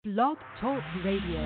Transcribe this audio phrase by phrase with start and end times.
[0.00, 1.44] Blog Talk Radio.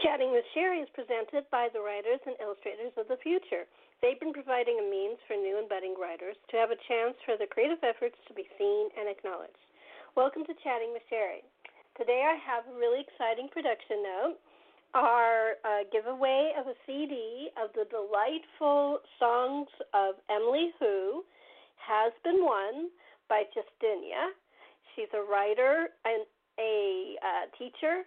[0.00, 3.68] Chatting with Sherri is presented by the Writers and Illustrators of the Future.
[4.00, 7.36] They've been providing a means for new and budding writers to have a chance for
[7.36, 9.60] their creative efforts to be seen and acknowledged.
[10.16, 11.44] Welcome to Chatting with Sherri.
[12.00, 14.40] Today I have a really exciting production note.
[14.96, 21.28] Our uh, giveaway of a CD of the delightful songs of Emily Who
[21.76, 22.88] has been won
[23.28, 24.32] by Justinia.
[24.94, 26.26] She's a writer and
[26.58, 28.04] a uh, teacher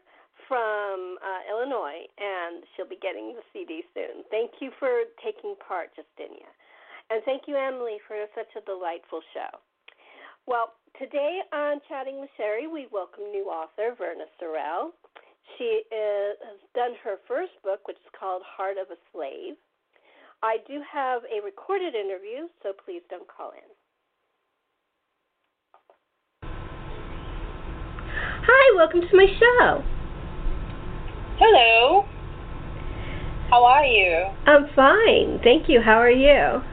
[0.47, 4.23] from uh, Illinois, and she'll be getting the CD soon.
[4.29, 6.49] Thank you for taking part, Justinia.
[7.09, 9.59] And thank you, Emily, for such a delightful show.
[10.45, 14.91] Well, today on Chatting with Sherri, we welcome new author Verna Cyril.
[15.57, 19.55] She is, has done her first book, which is called Heart of a Slave.
[20.43, 23.69] I do have a recorded interview, so please don't call in.
[28.73, 29.83] Hi, welcome to my show.
[31.37, 32.05] Hello.
[33.51, 34.25] How are you?
[34.47, 35.79] I'm fine, thank you.
[35.79, 36.63] How are you?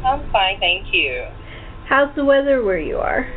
[0.00, 1.26] I'm fine, thank you.
[1.88, 3.28] How's the weather where you are?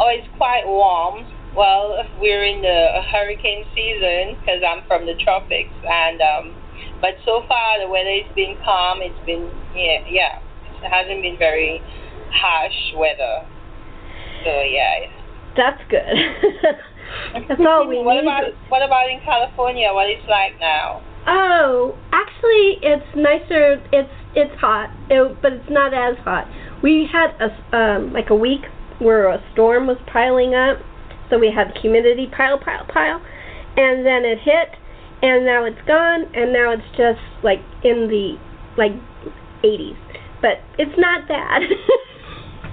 [0.00, 1.24] Oh, it's quite warm.
[1.54, 6.54] Well, we're in the hurricane season because I'm from the tropics, and um,
[7.00, 8.98] but so far the weather has been calm.
[9.02, 10.42] It's been yeah, yeah.
[10.82, 11.80] It hasn't been very
[12.32, 13.46] harsh weather.
[14.42, 15.15] So yeah,
[15.56, 16.16] That's good.
[17.48, 18.22] That's all we what need.
[18.22, 19.88] about what about in California?
[19.92, 21.02] What is like now?
[21.26, 23.82] Oh, actually, it's nicer.
[23.92, 26.46] It's it's hot, it, but it's not as hot.
[26.82, 28.62] We had a um, like a week
[28.98, 30.78] where a storm was piling up,
[31.30, 33.20] so we had humidity pile, pile, pile,
[33.76, 34.76] and then it hit,
[35.22, 38.36] and now it's gone, and now it's just like in the
[38.76, 38.92] like
[39.64, 39.96] 80s.
[40.42, 41.62] But it's not bad.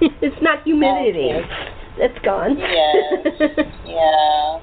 [0.22, 1.32] it's not humidity.
[1.32, 1.83] Okay.
[1.98, 2.58] It's gone.
[2.58, 3.66] Yes.
[3.86, 4.60] Yeah.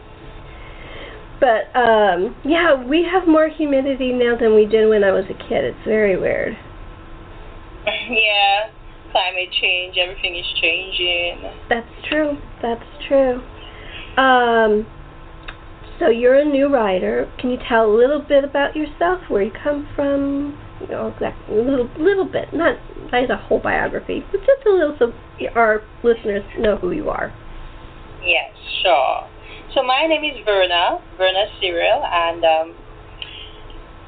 [1.39, 5.33] But um yeah, we have more humidity now than we did when I was a
[5.33, 5.63] kid.
[5.63, 6.53] It's very weird.
[7.85, 8.69] yeah.
[9.11, 9.97] Climate change.
[9.97, 11.41] Everything is changing.
[11.69, 12.37] That's true.
[12.61, 13.41] That's true.
[14.17, 14.85] Um
[15.99, 17.31] so you're a new writer.
[17.39, 20.57] Can you tell a little bit about yourself, where you come from?
[20.81, 22.77] You know, exactly a little little bit, not
[23.11, 25.13] not a whole biography, but just a little so
[25.55, 27.33] our listeners know who you are.
[28.23, 29.27] Yes, sure.
[29.73, 32.75] So my name is Verna, Verna Cyril, and um,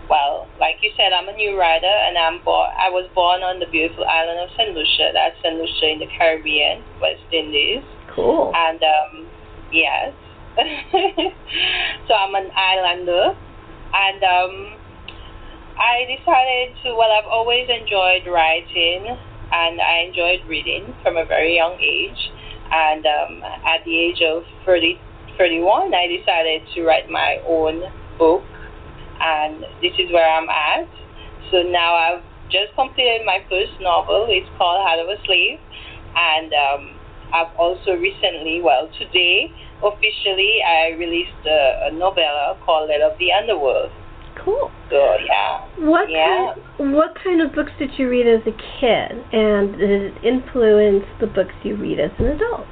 [0.10, 2.70] well, like you said, I'm a new writer, and I'm born.
[2.78, 5.12] I was born on the beautiful island of Saint Lucia.
[5.14, 7.84] That's Saint Lucia in the Caribbean, West Indies,
[8.16, 8.52] Cool.
[8.56, 9.28] and um,
[9.72, 10.14] yes.
[12.08, 13.34] so I'm an islander,
[13.94, 14.78] and um,
[15.84, 16.96] I decided to.
[16.96, 19.04] Well, I've always enjoyed writing,
[19.52, 22.32] and I enjoyed reading from a very young age.
[22.72, 24.98] And um, at the age of 30,
[25.38, 27.84] 31, I decided to write my own
[28.18, 28.44] book,
[29.20, 30.88] and this is where I'm at.
[31.52, 34.28] So now I've just completed my first novel.
[34.30, 35.60] It's called Heart of a Slave,
[36.16, 36.82] and um,
[37.36, 39.52] I've also recently, well, today
[39.84, 43.92] officially, I released a, a novella called Let of the Underworld.
[44.38, 44.72] Cool.
[44.90, 46.54] So yeah, What Yeah.
[46.78, 51.06] kind, what kind of books did you read as a kid, and did it influence
[51.20, 52.68] the books you read as an adult?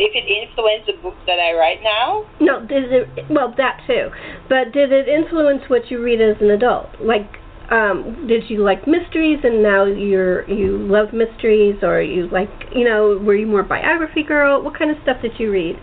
[0.00, 3.08] if it influenced the books that I write now, No, did it?
[3.28, 4.10] Well, that too,
[4.48, 6.86] but did it influence what you read as an adult?
[7.02, 7.26] Like,
[7.70, 12.84] um, did you like mysteries, and now you're you love mysteries, or you like, you
[12.84, 14.62] know, were you more biography girl?
[14.62, 15.76] What kind of stuff did you read?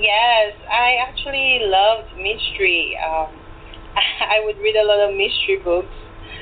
[0.00, 2.96] Yes, I actually loved mystery.
[2.98, 3.28] Um,
[4.20, 5.92] I would read a lot of mystery books.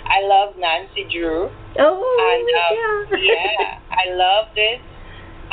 [0.06, 3.34] I love Nancy Drew, Oh, and um, yeah.
[3.34, 4.80] yeah, I loved it.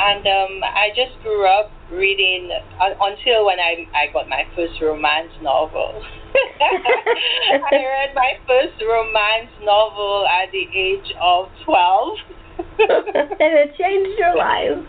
[0.00, 2.50] And um, I just grew up reading
[2.80, 6.02] uh, until when I I got my first romance novel.
[6.60, 12.18] I read my first romance novel at the age of twelve.
[12.78, 14.82] and it changed your life.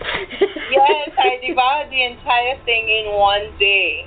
[0.71, 4.05] yes, I devoured the entire thing in one day.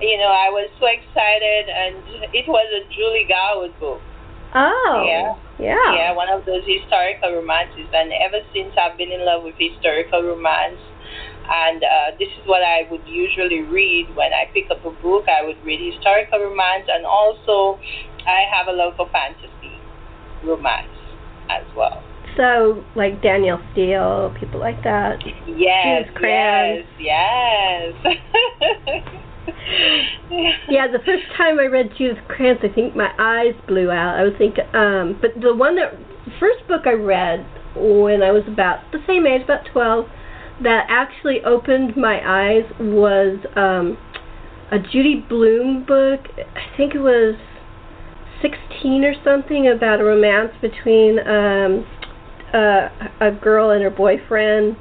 [0.00, 4.00] You know, I was so excited, and it was a Julie Garwood book.
[4.54, 5.04] Oh.
[5.06, 5.36] Yeah.
[5.60, 5.92] Yeah.
[5.94, 7.86] Yeah, one of those historical romances.
[7.92, 10.80] And ever since I've been in love with historical romance.
[11.50, 15.26] And uh, this is what I would usually read when I pick up a book.
[15.26, 17.78] I would read historical romance, and also
[18.22, 19.74] I have a love for fantasy
[20.44, 20.94] romance
[21.50, 22.02] as well.
[22.40, 25.18] So, like Danielle Steel, people like that.
[25.46, 27.94] Yes, yes, yes.
[30.68, 34.18] Yeah, the first time I read Judith Krantz, I think my eyes blew out.
[34.18, 35.92] I was thinking, um, but the one that,
[36.24, 37.44] the first book I read
[37.76, 40.06] when I was about the same age, about 12,
[40.62, 43.98] that actually opened my eyes was um,
[44.70, 46.20] a Judy Blume book.
[46.38, 47.34] I think it was
[48.40, 51.84] 16 or something about a romance between um,
[52.54, 52.88] uh,
[53.20, 54.76] a girl and her boyfriend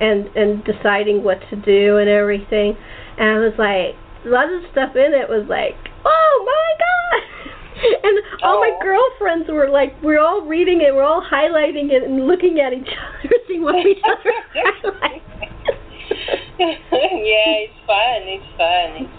[0.00, 2.76] and and deciding what to do and everything.
[3.18, 3.94] And I was like,
[4.26, 6.94] a lot of the stuff in it was like, oh my god.
[8.04, 12.26] and all my girlfriends were like, we're all reading it, we're all highlighting it and
[12.26, 12.88] looking at each
[13.24, 15.22] other, seeing what each other highlight.
[16.58, 18.20] yeah, it's fun.
[18.30, 19.04] It's fun.
[19.04, 19.12] It's,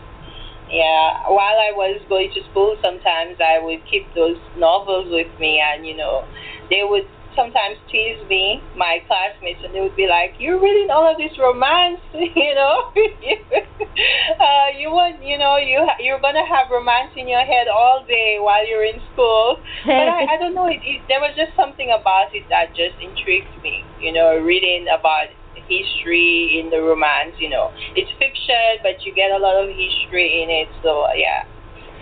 [0.72, 1.28] yeah.
[1.30, 5.86] While I was going to school, sometimes I would keep those novels with me, and
[5.86, 6.25] you know,
[6.69, 11.05] they would sometimes tease me, my classmates, and they would be like, "You're reading all
[11.05, 12.91] of this romance, you know?
[12.95, 18.03] uh, you want, you know, you ha- you're gonna have romance in your head all
[18.07, 20.67] day while you're in school." But I, I don't know.
[20.67, 23.83] It, it, there was just something about it that just intrigued me.
[23.99, 25.27] You know, reading about
[25.67, 27.35] history in the romance.
[27.39, 30.69] You know, it's fiction, but you get a lot of history in it.
[30.81, 31.45] So yeah,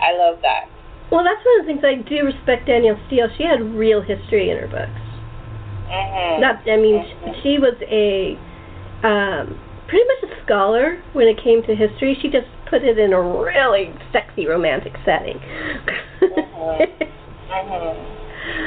[0.00, 0.70] I love that.
[1.12, 3.28] Well, that's one of the things I do respect Danielle Steel.
[3.36, 5.03] She had real history in her books.
[5.90, 6.40] Mm-hmm.
[6.40, 7.42] Not, I mean, Mhm.
[7.42, 8.36] she was a
[9.06, 9.58] um,
[9.88, 12.16] pretty much a scholar when it came to history.
[12.20, 15.38] She just put it in a really sexy romantic setting.
[16.20, 16.88] Mhm.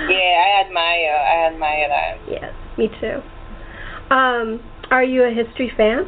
[0.10, 1.14] Yeah, I admire.
[1.14, 2.18] I admire that.
[2.30, 3.22] yes, me too.
[4.14, 4.60] Um,
[4.90, 6.08] are you a history fan?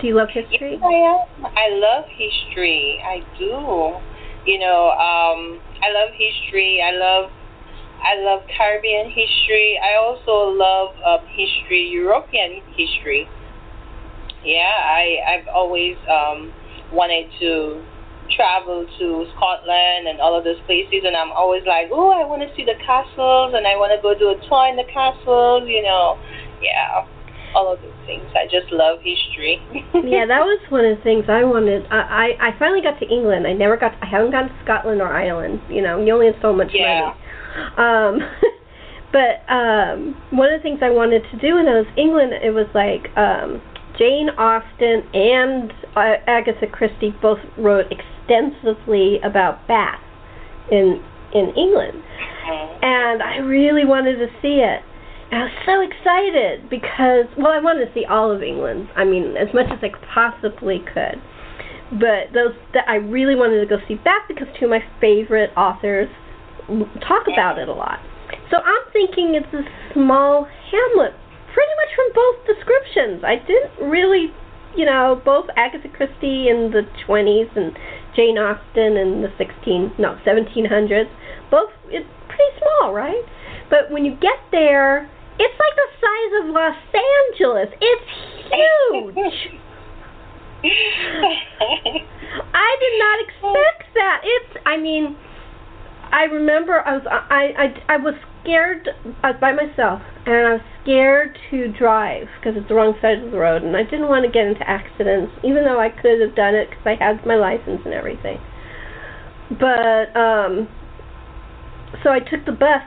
[0.00, 0.78] Do you love Yes, history?
[0.82, 1.46] I am.
[1.56, 3.00] I love history.
[3.04, 3.96] I do.
[4.46, 6.80] You know, um, I love history.
[6.80, 7.30] I love,
[8.02, 9.78] I love Caribbean history.
[9.82, 13.28] I also love um, history, European history.
[14.44, 16.52] Yeah, I I've always um,
[16.92, 17.82] wanted to
[18.36, 22.42] travel to Scotland and all of those places, and I'm always like, oh, I want
[22.42, 25.66] to see the castles, and I want to go do a tour in the castles.
[25.66, 26.16] You know,
[26.62, 27.02] yeah,
[27.54, 28.24] all of those things.
[28.38, 29.58] I just love history.
[30.06, 31.82] yeah, that was one of the things I wanted.
[31.90, 33.46] I, I I finally got to England.
[33.46, 33.98] I never got.
[34.00, 35.60] I haven't gone to Scotland or Ireland.
[35.68, 37.10] You know, you only have so much Yeah.
[37.10, 37.27] money.
[37.76, 38.20] Um,
[39.12, 42.32] but um, one of the things I wanted to do when I was in England,
[42.42, 43.62] it was like um,
[43.98, 50.00] Jane Austen and uh, Agatha Christie both wrote extensively about Bath
[50.70, 51.02] in
[51.34, 52.02] in England,
[52.80, 54.80] and I really wanted to see it.
[55.30, 58.88] And I was so excited because, well, I wanted to see all of England.
[58.96, 61.20] I mean, as much as I possibly could.
[61.92, 65.50] But those that I really wanted to go see Bath because two of my favorite
[65.56, 66.08] authors
[67.00, 67.98] talk about it a lot.
[68.50, 71.14] So I'm thinking it's a small hamlet,
[71.52, 73.24] pretty much from both descriptions.
[73.24, 74.32] I didn't really,
[74.76, 77.72] you know, both Agatha Christie in the 20s and
[78.16, 81.08] Jane Austen in the 16, no, 1700s.
[81.50, 83.24] Both it's pretty small, right?
[83.70, 87.68] But when you get there, it's like the size of Los Angeles.
[87.80, 88.10] It's
[88.48, 89.60] huge.
[92.52, 94.20] I did not expect that.
[94.24, 95.16] It's I mean,
[96.10, 98.88] I remember I was I I I was scared
[99.22, 103.18] I was by myself and I was scared to drive because it's the wrong side
[103.18, 106.20] of the road and I didn't want to get into accidents even though I could
[106.20, 108.38] have done it because I had my license and everything.
[109.50, 110.68] But um
[112.02, 112.84] so I took the bus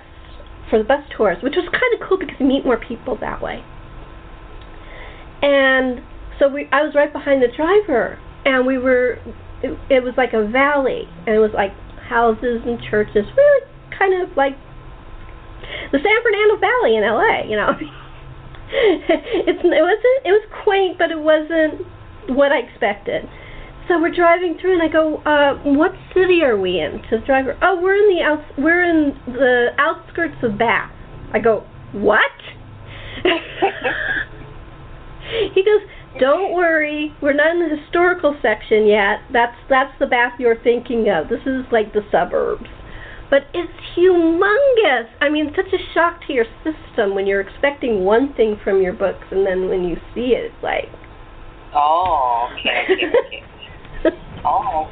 [0.69, 3.41] for the bus tours, which was kind of cool because you meet more people that
[3.41, 3.63] way.
[5.41, 6.01] And
[6.39, 9.19] so we I was right behind the driver and we were
[9.62, 11.72] it, it was like a valley and it was like
[12.12, 13.24] houses and churches.
[13.24, 13.63] Really
[13.96, 14.60] kind of like
[15.91, 17.72] the San Fernando Valley in LA you know.
[18.74, 21.84] It's it wasn't it was quaint but it wasn't
[22.32, 23.27] what I expected.
[23.88, 27.01] So we're driving through and I go uh what city are we in?
[27.10, 30.91] To the driver oh we're in the outs we're in the outskirts of Bath.
[31.34, 32.32] I go what?
[35.53, 35.82] He goes,
[36.20, 39.22] "Don't worry, we're not in the historical section yet.
[39.32, 41.30] That's that's the bath you're thinking of.
[41.30, 42.68] This is like the suburbs."
[43.30, 45.08] But it's humongous.
[45.22, 48.91] I mean, such a shock to your system when you're expecting one thing from your
[48.91, 50.89] books, and then when you see it, it's like.
[51.74, 53.44] oh, okay, okay,
[54.06, 54.18] okay.
[54.44, 54.89] Oh,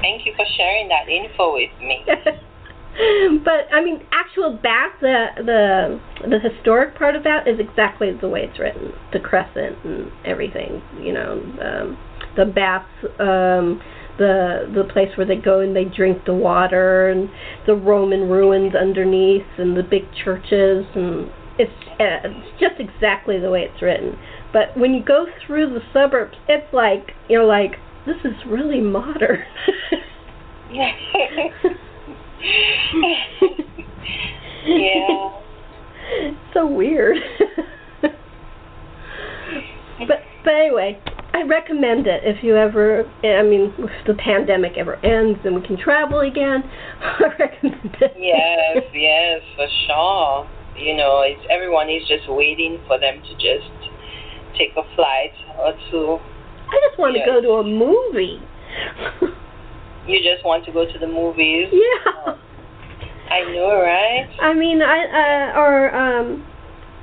[0.00, 2.04] thank you for sharing that info with me.
[3.44, 8.28] but I mean, actual Bath, the the the historic part of Bath is exactly the
[8.28, 8.92] way it's written.
[9.12, 11.98] The crescent and everything, you know, um,
[12.36, 12.86] the baths,
[13.20, 13.82] um,
[14.18, 17.28] the the place where they go and they drink the water, and
[17.66, 23.50] the Roman ruins underneath, and the big churches, and it's uh, it's just exactly the
[23.50, 24.18] way it's written.
[24.52, 27.72] But when you go through the suburbs, it's like you're like,
[28.06, 29.44] this is really modern.
[34.66, 35.30] yeah.
[36.54, 37.16] so weird.
[38.02, 38.12] but
[40.44, 41.00] but anyway,
[41.32, 43.04] I recommend it if you ever.
[43.24, 46.62] I mean, if the pandemic ever ends and we can travel again,
[47.00, 48.12] I recommend it.
[48.16, 50.46] Yes, yes, for sure.
[50.78, 53.70] You know, it's everyone is just waiting for them to just
[54.58, 56.18] take a flight or two.
[56.68, 57.26] I just want Yes.
[57.26, 58.40] to go to a movie.
[60.06, 61.68] You just want to go to the movies.
[61.72, 62.36] yeah.
[63.30, 64.28] I know, right?
[64.40, 66.46] I mean, I uh, or um,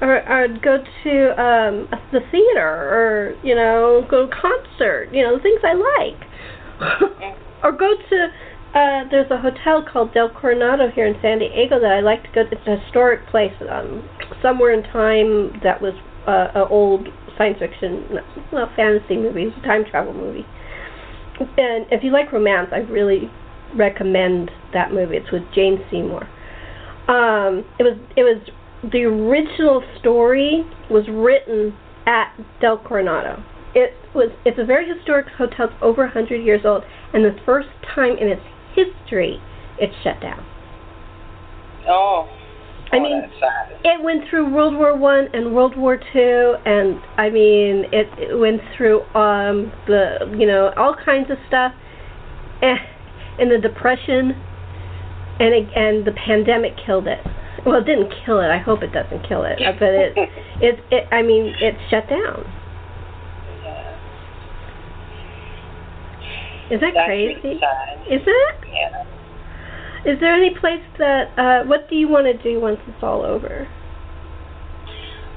[0.02, 5.10] or or go to um the theater, or you know, go to concert.
[5.12, 6.22] You know, the things I like.
[7.64, 8.28] or go to.
[8.74, 12.30] Uh, there's a hotel called Del Coronado here in San Diego that I like to
[12.34, 12.44] go.
[12.44, 12.52] To.
[12.56, 14.08] It's a historic place, um,
[14.42, 15.94] somewhere in time that was
[16.26, 17.08] uh, an old
[17.38, 18.06] science fiction,
[18.52, 19.44] well, fantasy movie.
[19.44, 20.46] It's a time travel movie.
[21.40, 23.30] And if you like romance, I really
[23.76, 25.18] recommend that movie.
[25.18, 26.28] It's with Jane Seymour.
[27.08, 28.42] Um, it was it was
[28.92, 31.76] the original story was written
[32.06, 33.44] at Del Coronado.
[33.76, 35.68] It was it's a very historic hotel.
[35.68, 38.42] It's over 100 years old, and the first time in its
[38.76, 39.42] history,
[39.80, 40.46] it's shut down.
[41.88, 42.28] Oh.
[42.94, 43.24] I mean.
[43.86, 48.40] It went through World War One and World War Two, and I mean, it, it
[48.40, 51.74] went through um the you know all kinds of stuff,
[52.62, 52.78] eh,
[53.40, 54.32] and the depression,
[55.40, 57.20] and it, and the pandemic killed it.
[57.66, 58.48] Well, it didn't kill it.
[58.48, 60.14] I hope it doesn't kill it, but it
[60.62, 61.08] it it.
[61.12, 62.46] I mean, it shut down.
[66.72, 67.60] Is that That's crazy?
[68.10, 68.56] Is it?
[68.72, 69.04] Yeah.
[70.06, 71.32] Is there any place that?
[71.38, 73.68] uh What do you want to do once it's all over?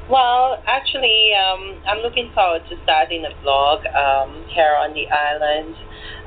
[0.08, 5.74] Well, actually, um, I'm looking forward to starting a blog um, here on the island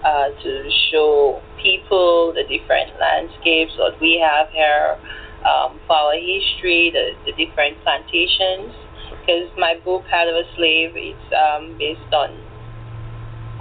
[0.03, 4.99] uh, to show people the different landscapes that we have here
[5.47, 8.75] um, for our history, the, the different plantations.
[9.23, 12.35] Because my book, Heart of a Slave, it's um, based on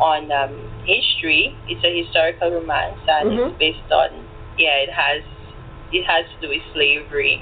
[0.03, 0.55] on um,
[0.87, 1.55] history.
[1.69, 3.51] It's a historical romance, and Mhm.
[3.51, 4.11] it's based on
[4.59, 5.23] yeah, it has
[5.93, 7.41] it has to do with slavery.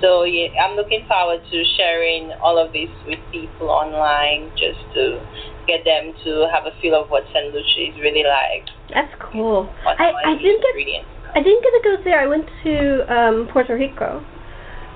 [0.00, 5.20] So yeah, I'm looking forward to sharing all of this with people online, just to
[5.66, 7.52] get them to have a feel of what St.
[7.52, 8.68] Lucia is really like.
[8.92, 9.70] That's cool.
[9.86, 10.74] I I didn't get
[11.34, 12.20] I didn't get to go there.
[12.20, 14.24] I went to um, Puerto Rico,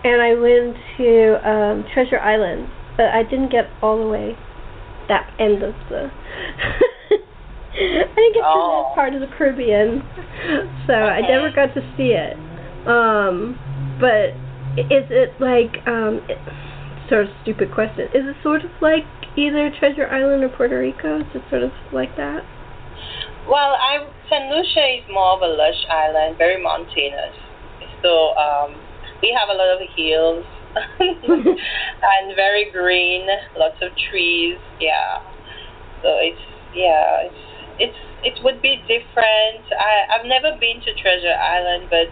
[0.05, 4.37] and I went to um, Treasure Island, but I didn't get all the way
[5.09, 6.11] that end of the.
[7.79, 8.85] I didn't get to Oh.
[8.89, 10.03] that part of the Caribbean,
[10.87, 12.37] so I never got to see it.
[12.87, 13.59] Um,
[14.01, 14.35] but
[14.91, 16.39] is it like um, it,
[17.09, 18.09] sort of stupid question?
[18.15, 19.05] Is it sort of like
[19.37, 21.21] either Treasure Island or Puerto Rico?
[21.21, 22.43] Is it sort of like that?
[23.49, 24.51] Well, I St.
[24.51, 27.35] Lucia is more of a lush island, very mountainous.
[28.03, 28.75] So um,
[29.23, 30.45] we have a lot of hills
[31.01, 34.59] and very green, lots of trees.
[34.81, 35.23] Yeah.
[36.03, 36.45] So it's
[36.75, 37.48] yeah, it's
[37.79, 39.65] it's it would be different.
[39.73, 42.11] I I've never been to Treasure Island, but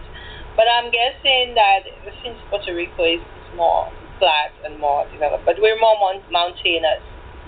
[0.55, 1.85] but I'm guessing that
[2.23, 3.21] since Puerto Rico is
[3.55, 7.03] more flat and more developed, but we're more mon- mountainous.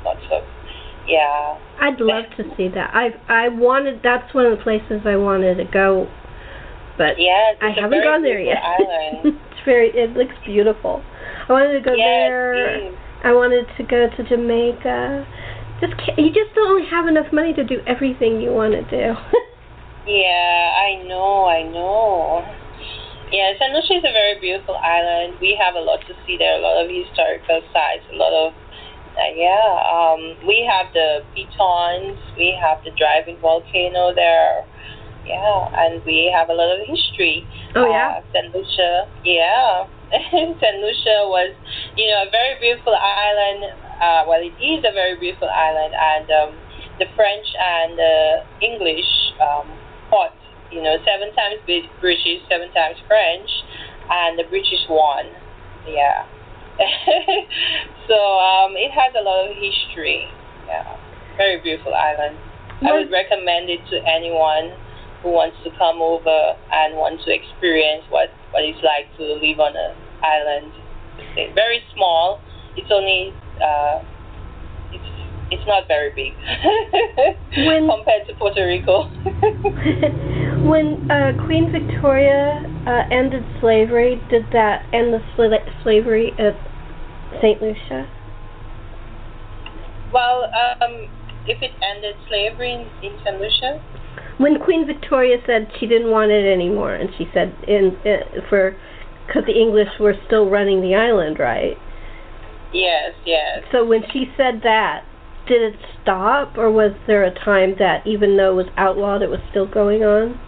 [0.06, 0.44] Lots of
[1.08, 1.58] yeah.
[1.82, 2.92] I'd love to see that.
[2.94, 4.02] I I wanted.
[4.04, 6.08] That's one of the places I wanted to go,
[6.98, 8.58] but Yes, I haven't gone there yet.
[9.60, 9.90] It's very.
[9.90, 11.04] It looks beautiful.
[11.50, 12.88] I wanted to go yes, there.
[12.88, 12.96] is.
[13.24, 15.28] I wanted to go to Jamaica.
[15.82, 19.16] Just ca you just don't have enough money to do everything you want to do.
[20.10, 22.42] Yeah, I know, I know.
[23.30, 25.38] Yeah, San Lucia is a very beautiful island.
[25.40, 28.54] We have a lot to see there, a lot of historical sites, a lot of,
[29.14, 34.66] uh, yeah, um, we have the pitons, we have the drive-in volcano there,
[35.30, 37.46] yeah, and we have a lot of history.
[37.76, 38.18] oh yeah.
[38.18, 38.50] Uh, St.
[38.50, 39.86] Lucia, yeah.
[40.58, 41.54] San Lucia was,
[41.94, 43.78] you know, a very beautiful island.
[44.00, 46.50] Uh, well, it is a very beautiful island, and um,
[47.00, 49.08] the French and the English
[49.44, 49.68] um,
[50.10, 50.36] fought,
[50.72, 53.50] you know, seven times Brit- British, seven times French,
[54.10, 55.28] and the British won.
[55.88, 56.24] Yeah.
[58.08, 60.28] so um, it has a lot of history.
[60.68, 60.96] Yeah.
[61.36, 62.38] Very beautiful island.
[62.82, 64.72] I would recommend it to anyone
[65.22, 69.60] who wants to come over and want to experience what, what it's like to live
[69.60, 69.92] on an
[70.24, 70.72] island.
[71.36, 72.40] It's very small.
[72.78, 74.02] It's only uh,
[74.92, 75.06] it's
[75.52, 76.34] it's not very big
[77.66, 79.04] When- compared to Puerto Rico.
[80.70, 86.54] when uh, Queen Victoria uh, ended slavery, did that end the sla- slavery at
[87.42, 88.08] Saint Lucia?
[90.12, 90.50] well,
[90.82, 91.08] um,
[91.46, 93.40] if it ended slavery in, in St.
[93.40, 93.80] Lucia,
[94.38, 98.76] when Queen Victoria said she didn't want it anymore, and she said in uh, for
[99.28, 101.78] because the English were still running the island, right?
[102.74, 103.64] Yes, yes.
[103.72, 105.04] So when she said that,
[105.48, 109.30] did it stop, or was there a time that even though it was outlawed, it
[109.30, 110.40] was still going on?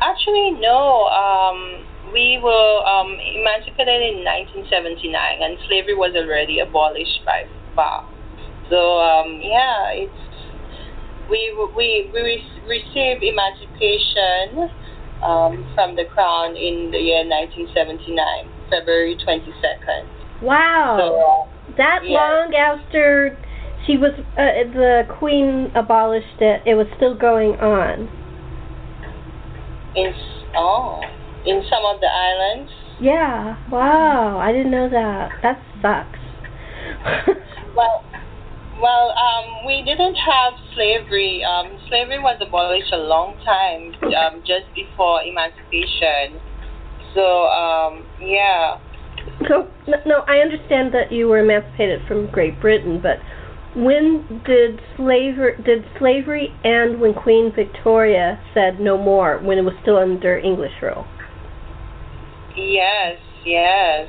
[0.00, 1.08] Actually, no.
[1.08, 8.04] Um, we were um, emancipated in 1979, and slavery was already abolished by far.
[8.68, 10.22] So um, yeah, it's
[11.30, 14.68] we we we received emancipation
[15.24, 18.12] um, from the crown in the year 1979,
[18.70, 20.15] February 22nd.
[20.42, 22.12] Wow, So that yes.
[22.12, 23.36] long after
[23.86, 28.08] she was uh, the queen abolished it, it was still going on.
[29.94, 30.12] in
[30.56, 31.00] oh
[31.46, 32.72] in some of the islands.
[33.00, 33.56] Yeah.
[33.70, 35.30] Wow, I didn't know that.
[35.42, 36.18] That sucks.
[37.76, 38.02] Well,
[38.80, 41.44] well, um, we didn't have slavery.
[41.44, 46.40] Um, slavery was abolished a long time, um, just before emancipation.
[47.14, 48.80] So, um, yeah.
[49.48, 53.18] So no, no, I understand that you were emancipated from Great Britain, but
[53.76, 59.74] when did slavery did slavery end when Queen Victoria said no more when it was
[59.82, 61.06] still under English rule?
[62.56, 64.08] Yes, yes,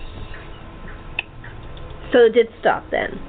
[2.13, 3.19] So it did stop then.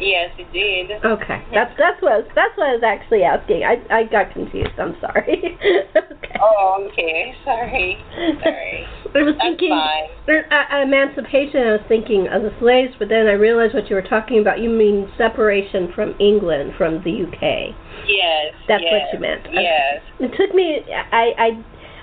[0.00, 1.04] Yes, it did.
[1.04, 3.64] Okay, that's that's what I was, that's what I was actually asking.
[3.64, 4.76] I I got confused.
[4.78, 5.58] I'm sorry.
[5.96, 6.36] okay.
[6.40, 7.34] Oh, okay.
[7.44, 7.98] Sorry,
[8.42, 8.84] sorry.
[9.14, 10.44] I was That's thinking fine.
[10.52, 11.60] uh, emancipation.
[11.64, 14.60] I was thinking of the slaves, but then I realized what you were talking about.
[14.60, 17.72] You mean separation from England, from the UK.
[18.06, 18.52] Yes.
[18.68, 19.42] That's yes, what you meant.
[19.52, 20.02] Yes.
[20.20, 20.84] It took me.
[20.92, 21.48] I I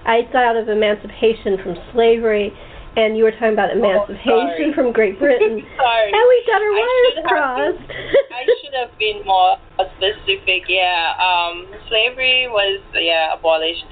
[0.06, 2.52] I thought of emancipation from slavery,
[2.96, 4.72] and you were talking about emancipation sorry.
[4.74, 5.66] from Great Britain.
[5.78, 6.12] Sorry.
[6.14, 7.90] And we got our I wires have crossed.
[8.32, 9.58] I should have been more
[9.98, 10.70] specific.
[10.70, 11.16] Yeah.
[11.18, 13.90] Um, slavery was yeah abolished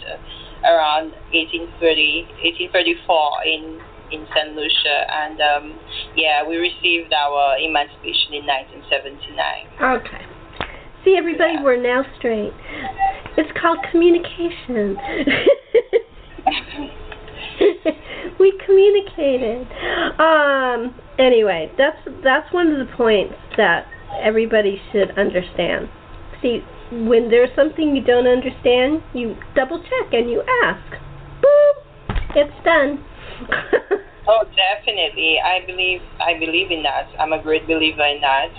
[0.64, 2.28] around 1830,
[2.70, 3.82] 1834 in
[4.12, 5.80] in Saint Lucia, and um,
[6.16, 10.04] yeah, we received our emancipation in 1979.
[10.04, 10.26] Okay.
[11.06, 11.64] See, everybody, Yeah.
[11.64, 12.54] we're now straight.
[13.38, 14.98] It's called communication.
[18.42, 19.68] we communicated.
[20.20, 20.96] Um.
[21.20, 23.86] Anyway, that's that's one of the points that
[24.20, 25.88] everybody should understand.
[26.42, 30.90] See, when there's something you don't understand, you double check and you ask.
[31.42, 33.06] Boom, it's done.
[34.28, 35.40] Oh, definitely.
[35.44, 37.10] I believe I believe in that.
[37.20, 38.54] I'm a great believer in that.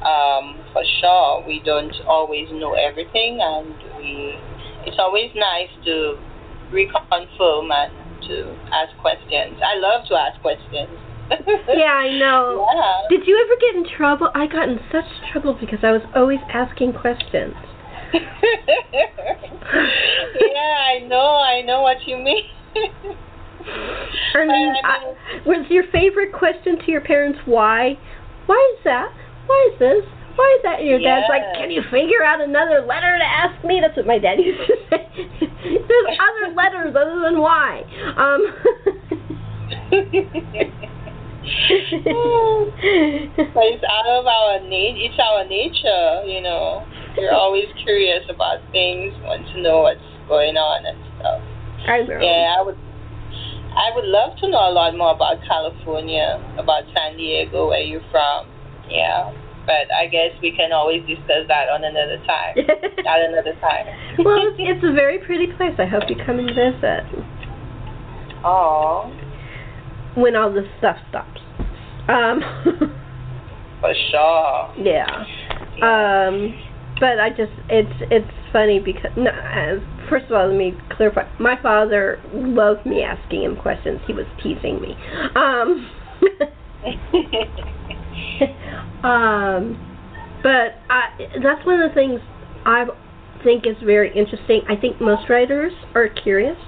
[0.00, 4.34] Um, for sure, we don't always know everything, and we.
[4.86, 6.18] It's always nice to
[6.72, 7.92] reconfirm and
[8.28, 9.58] to ask questions.
[9.62, 10.90] I love to ask questions.
[11.68, 12.66] yeah, I know.
[12.74, 13.16] Yeah.
[13.16, 14.30] Did you ever get in trouble?
[14.34, 17.54] I got in such trouble because I was always asking questions.
[18.12, 18.20] yeah,
[20.92, 21.40] I know.
[21.40, 22.44] I know what you mean.
[24.34, 25.14] I mean, I I,
[25.46, 27.96] was your favorite question to your parents why?
[28.46, 29.12] Why is that?
[29.46, 30.04] Why is this?
[30.36, 30.80] Why is that?
[30.80, 33.80] And your dad's like, can you figure out another letter to ask me?
[33.80, 35.08] That's what my dad used to say.
[35.42, 37.82] There's other letters other than why.
[38.16, 38.40] Um.
[43.52, 46.86] but it's out of our nat- it's our nature, you know.
[47.16, 51.40] You're always curious about things, want to know what's going on and stuff.
[51.84, 52.20] I know.
[52.20, 52.78] Yeah, I would
[53.72, 58.04] I would love to know a lot more about California, about San Diego, where you're
[58.10, 58.46] from.
[58.88, 59.32] Yeah.
[59.66, 62.58] But I guess we can always discuss that on another time.
[63.06, 63.86] At another time.
[64.24, 65.78] well, it's, it's a very pretty place.
[65.78, 67.06] I hope you come and visit
[68.44, 69.12] Oh,
[70.16, 71.40] when all this stuff stops.
[72.08, 72.42] Um.
[73.80, 74.74] for sure.
[74.78, 75.06] Yeah.
[75.82, 76.54] Um,
[76.98, 81.22] but I just it's it's funny because no, uh, first of all, let me clarify.
[81.38, 84.00] My father loved me asking him questions.
[84.06, 84.96] He was teasing me.
[85.34, 85.90] Um,
[89.04, 89.78] um,
[90.42, 91.08] but I
[91.42, 92.20] that's one of the things
[92.64, 92.86] I
[93.44, 94.62] think is very interesting.
[94.68, 96.58] I think most writers are curious.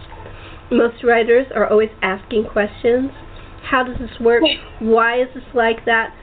[0.70, 3.10] Most writers are always asking questions.
[3.62, 4.42] How does this work?
[4.80, 6.14] Why is this like that?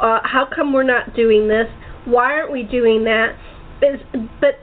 [0.00, 1.66] Uh, how come we're not doing this?
[2.04, 3.36] Why aren't we doing that?
[3.82, 4.00] Is,
[4.40, 4.58] but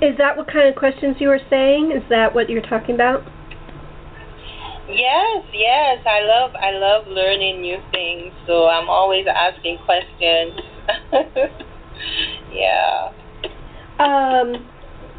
[0.00, 1.92] is that what kind of questions you were saying?
[1.94, 3.24] Is that what you're talking about?
[4.92, 10.60] Yes, yes, I love I love learning new things, so I'm always asking questions.
[12.52, 13.12] yeah.
[13.98, 14.66] Um,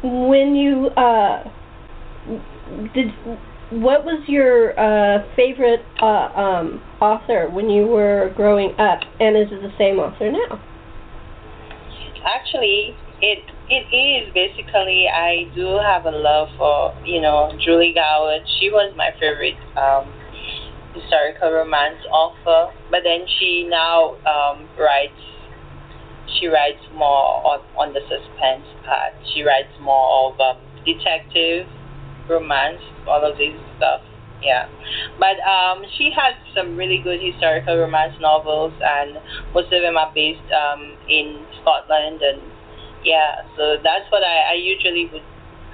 [0.02, 1.44] when you uh,
[2.94, 3.08] did,
[3.70, 9.48] what was your uh, favorite uh, um, author when you were growing up, and is
[9.50, 10.60] it the same author now?
[12.24, 13.38] Actually, it
[13.72, 18.44] it is basically I do have a love for you know Julie Garwood.
[18.60, 20.12] She was my favorite um,
[20.92, 25.16] historical romance author, but then she now um, writes.
[26.38, 29.12] She writes more on, on the suspense part.
[29.32, 31.66] She writes more of um, detective
[32.28, 34.00] romance, all of this stuff.
[34.42, 34.66] Yeah,
[35.20, 39.16] but um, she has some really good historical romance novels, and
[39.54, 42.20] most of them are based um, in Scotland.
[42.22, 42.42] And
[43.04, 45.22] yeah, so that's what I, I usually would.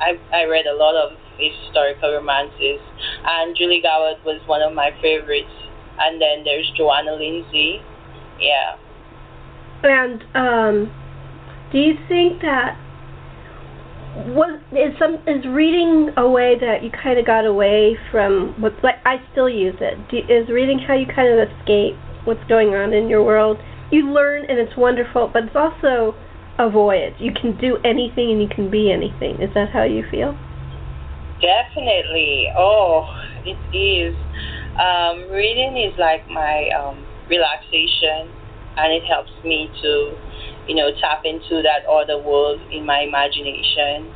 [0.01, 2.81] I I read a lot of historical romances,
[3.25, 5.53] and Julie Garwood was one of my favorites.
[5.99, 7.81] And then there's Johanna Lindsey.
[8.39, 8.77] Yeah.
[9.83, 10.93] And um,
[11.73, 12.79] do you think that
[14.15, 18.73] was is some is reading a way that you kind of got away from what
[18.83, 19.97] like I still use it.
[20.11, 23.59] Do, is reading how you kind of escape what's going on in your world?
[23.91, 26.15] You learn and it's wonderful, but it's also
[26.59, 27.15] a voyage.
[27.19, 29.41] You can do anything and you can be anything.
[29.41, 30.37] Is that how you feel?
[31.41, 32.51] Definitely.
[32.57, 33.07] Oh,
[33.45, 34.17] it is.
[34.79, 38.31] Um, reading is like my um, relaxation,
[38.77, 40.15] and it helps me to,
[40.67, 44.11] you know, tap into that other world in my imagination.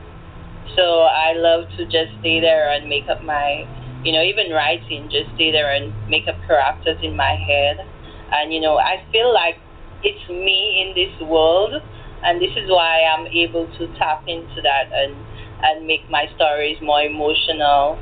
[0.77, 3.67] So I love to just stay there and make up my,
[4.03, 7.87] you know, even writing, just stay there and make up characters in my head.
[8.33, 9.57] And, you know, I feel like
[10.03, 11.75] it's me in this world,
[12.25, 15.17] and this is why I'm able to tap into that and
[15.63, 17.99] and make my stories more emotional,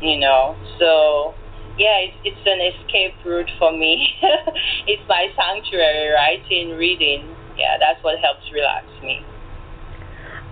[0.00, 0.56] you know.
[0.78, 1.34] So,
[1.76, 4.08] yeah, it's, it's an escape route for me.
[4.86, 7.34] it's my sanctuary, writing, reading.
[7.58, 9.26] Yeah, that's what helps relax me.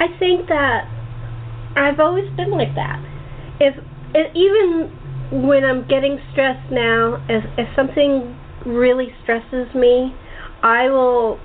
[0.00, 0.90] I think that
[1.76, 2.98] I've always been like that.
[3.60, 3.74] If,
[4.34, 4.90] even
[5.46, 8.36] when I'm getting stressed now, if if something
[8.66, 10.14] really stresses me,
[10.62, 11.38] I will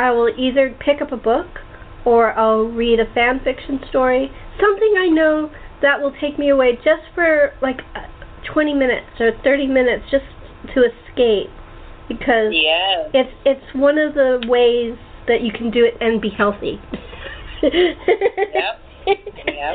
[0.00, 1.60] I will either pick up a book
[2.06, 5.50] or I'll read a fan fiction story, something I know
[5.82, 8.06] that will take me away just for like uh,
[8.50, 10.24] 20 minutes or 30 minutes just
[10.74, 11.50] to escape
[12.08, 13.12] because yeah.
[13.12, 14.96] it's it's one of the ways
[15.28, 16.80] that you can do it and be healthy.
[17.62, 17.72] yep.
[17.72, 18.80] Yep.
[19.46, 19.74] yeah,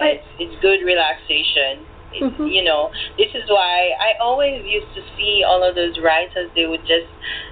[0.00, 2.52] it's, it's good relaxation Mhm.
[2.52, 6.50] You know, this is why I always used to see all of those writers.
[6.54, 7.08] They would just,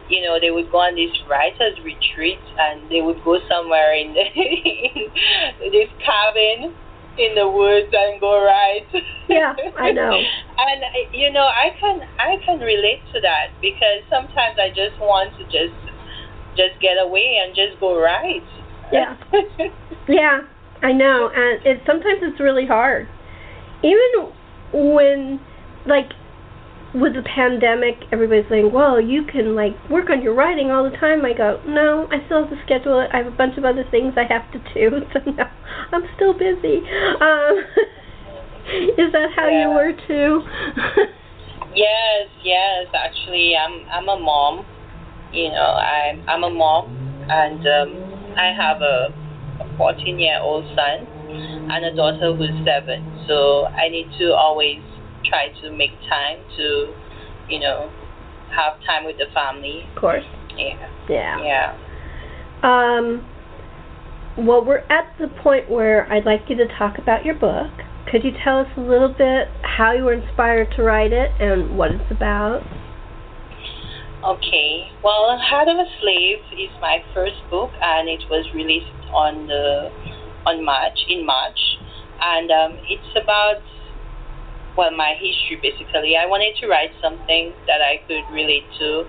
[0.09, 4.15] you know, they would go on these writers retreat and they would go somewhere in,
[4.15, 4.27] the,
[5.65, 6.75] in this cabin
[7.19, 8.87] in the woods and go write.
[9.29, 10.17] Yeah, I know.
[10.59, 10.81] and
[11.13, 15.45] you know, I can I can relate to that because sometimes I just want to
[15.45, 15.77] just
[16.57, 18.47] just get away and just go write.
[18.93, 19.17] Yeah.
[20.09, 20.41] yeah,
[20.83, 23.09] I know, and it sometimes it's really hard.
[23.83, 24.33] Even
[24.73, 25.41] when
[25.87, 26.13] like
[26.95, 30.97] with the pandemic everybody's saying well you can like work on your writing all the
[30.99, 33.65] time i go no i still have to schedule it i have a bunch of
[33.65, 35.45] other things i have to do so no
[35.93, 36.83] i'm still busy
[37.21, 37.55] um
[38.99, 39.63] is that how Yeah.
[39.63, 40.43] you were too
[41.75, 42.87] Yes, yes.
[42.95, 44.67] Actually, I'm I'm a mom.
[45.33, 46.91] You know, I'm I'm a mom,
[47.31, 49.15] and um, I have a,
[49.63, 51.07] a 14 year old son
[51.71, 53.07] and a daughter who's seven.
[53.31, 54.83] So I need to always
[55.25, 56.93] try to make time to,
[57.49, 57.89] you know,
[58.51, 59.87] have time with the family.
[59.89, 60.25] of course
[60.59, 61.79] Yeah, yeah yeah.
[62.65, 63.25] Um,
[64.37, 67.71] well, we're at the point where I'd like you to talk about your book.
[68.11, 71.79] Could you tell us a little bit how you were inspired to write it and
[71.79, 72.63] what it's about?
[74.27, 74.91] Okay.
[75.05, 79.89] Well, Heart of a Slave is my first book, and it was released on the
[80.47, 81.59] on March in March,
[82.21, 83.63] and um, it's about
[84.77, 86.17] well my history basically.
[86.17, 89.05] I wanted to write something that I could relate to,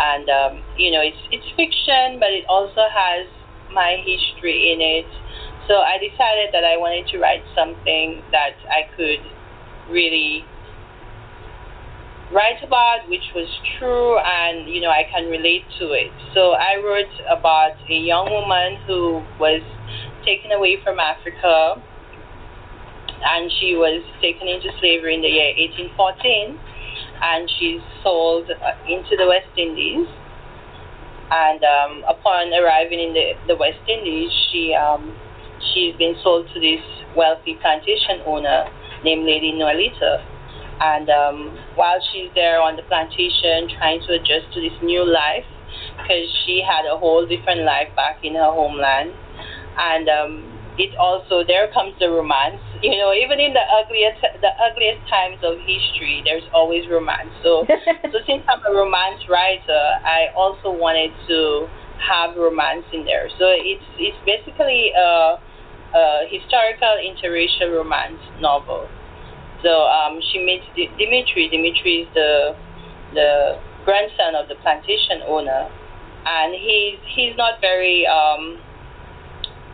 [0.00, 3.26] and um, you know it's it's fiction, but it also has
[3.72, 5.08] my history in it.
[5.68, 9.20] So I decided that I wanted to write something that I could
[9.90, 10.44] really
[12.32, 13.46] write about which was
[13.78, 16.10] true and you know I can relate to it.
[16.34, 19.62] So I wrote about a young woman who was
[20.24, 21.82] taken away from Africa
[23.24, 26.58] and she was taken into slavery in the year 1814
[27.22, 30.06] and she's sold uh, into the West Indies.
[31.30, 35.16] And um, upon arriving in the, the West Indies she um,
[35.72, 36.84] she's been sold to this
[37.16, 38.68] wealthy plantation owner
[39.02, 40.22] named Lady Noelita.
[40.78, 45.48] And um, while she's there on the plantation trying to adjust to this new life
[45.96, 49.12] because she had a whole different life back in her homeland.
[49.78, 54.52] And um, it also there comes the romance you know even in the ugliest the
[54.60, 57.30] ugliest times of history there's always romance.
[57.42, 57.66] So
[58.12, 63.28] so since I'm a romance writer I also wanted to have romance in there.
[63.38, 65.38] So it's it's basically a,
[65.94, 68.88] a historical interracial romance novel.
[69.62, 71.48] So um, she meets Dimitri.
[71.48, 72.56] Dimitri is the
[73.14, 75.70] the grandson of the plantation owner,
[76.26, 78.60] and he's he's not very um,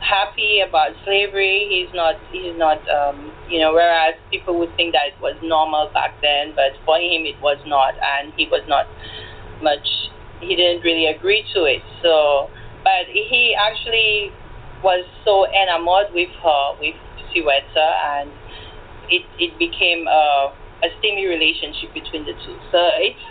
[0.03, 1.67] happy about slavery.
[1.71, 5.91] He's not he's not um, you know whereas people would think that it was normal
[5.95, 8.87] back then, but for him it was not, and he was not
[9.63, 9.87] much.
[10.41, 11.83] He didn't really agree to it.
[12.03, 12.51] So,
[12.83, 14.35] but he actually
[14.83, 16.99] was so enamored with her with
[17.31, 17.89] Siwhetta
[18.19, 18.31] and
[19.09, 22.59] it, it became a, a steamy relationship between the two.
[22.71, 23.25] So it's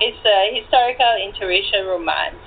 [0.00, 2.38] it's a historical interracial romance,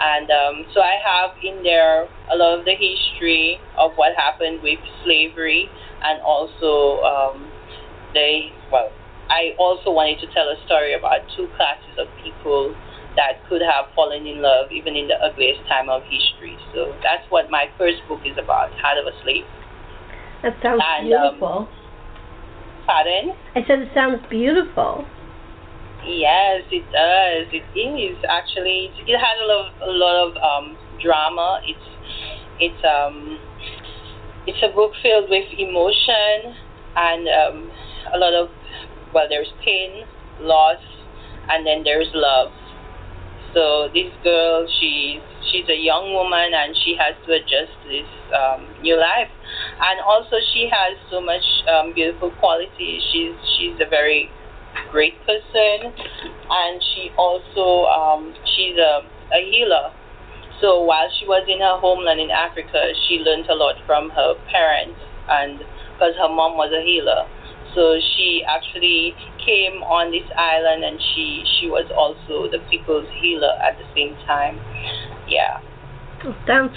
[0.00, 4.60] and um, so I have in there a lot of the history of what happened
[4.62, 5.68] with slavery,
[6.02, 7.50] and also um,
[8.14, 8.90] they well.
[9.30, 12.74] I also wanted to tell a story about two classes of people
[13.14, 16.58] that could have fallen in love even in the ugliest time of history.
[16.74, 19.46] So that's what my first book is about, Heart of a Slave.
[20.42, 21.70] That sounds and, beautiful.
[21.70, 23.38] Um, Pardon?
[23.54, 25.06] I said it sounds beautiful.
[26.06, 27.46] Yes, it does.
[27.52, 28.90] It is actually.
[29.06, 31.60] It has a lot, of, a lot of um, drama.
[31.64, 31.88] It's
[32.58, 33.38] it's um
[34.46, 36.56] it's a book filled with emotion
[36.96, 37.70] and um,
[38.14, 38.48] a lot of
[39.12, 40.04] well, there's pain,
[40.40, 40.78] loss,
[41.50, 42.52] and then there's love.
[43.52, 48.64] So this girl, she's she's a young woman and she has to adjust this um,
[48.82, 49.28] new life
[49.82, 53.02] and also she has so much um, beautiful qualities.
[53.12, 54.30] She's she's a very
[54.90, 55.92] great person,
[56.50, 59.92] and she also um, she's a, a healer.
[60.60, 64.34] So while she was in her homeland in Africa, she learned a lot from her
[64.52, 65.58] parents, and
[65.94, 67.24] because her mom was a healer,
[67.74, 73.56] so she actually came on this island, and she she was also the people's healer
[73.62, 74.60] at the same time.
[75.28, 75.62] Yeah.
[76.46, 76.76] Sounds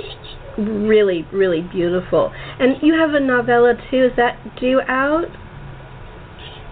[0.57, 2.31] really, really beautiful.
[2.59, 4.05] And you have a novella too.
[4.05, 5.27] Is that due out?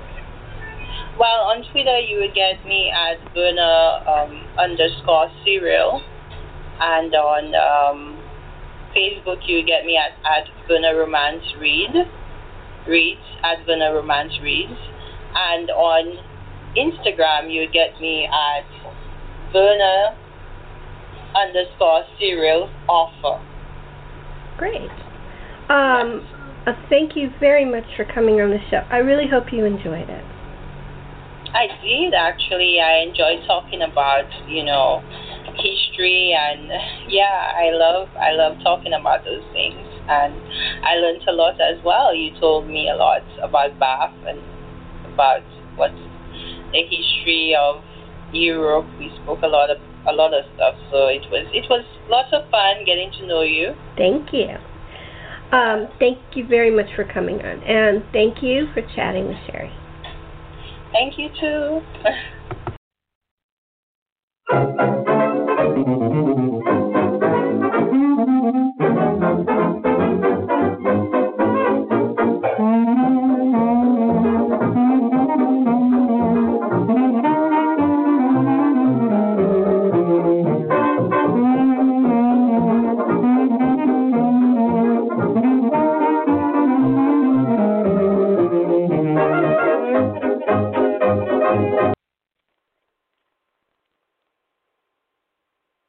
[1.18, 6.00] Well, on Twitter, you would get me at Verna um, underscore Cyril.
[6.80, 8.22] And on um,
[8.96, 11.90] Facebook, you get me at, at Verna Romance Read.
[12.86, 14.78] Reads, at Verna Romance Reads.
[15.34, 16.24] And on
[16.78, 18.64] Instagram, you get me at
[19.52, 20.16] Verna
[21.34, 23.42] underscore Cyril author.
[24.56, 24.90] Great.
[25.68, 26.26] Um,
[26.66, 28.82] uh, thank you very much for coming on the show.
[28.90, 30.24] I really hope you enjoyed it.
[31.54, 32.80] I did actually.
[32.80, 35.02] I enjoy talking about you know
[35.56, 36.68] history and
[37.08, 40.34] yeah, I love I love talking about those things and
[40.84, 42.14] I learned a lot as well.
[42.14, 44.40] You told me a lot about Bath and
[45.12, 45.42] about
[45.76, 45.92] what
[46.72, 47.82] the history of
[48.32, 48.86] Europe.
[48.98, 52.28] We spoke a lot of a lot of stuff, so it was it was lots
[52.32, 53.74] of fun getting to know you.
[53.96, 54.56] Thank you.
[55.50, 59.72] Um, thank you very much for coming on, and thank you for chatting with Sherri.
[60.92, 61.80] Thank you too.